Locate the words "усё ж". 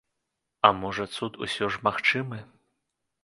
1.47-1.83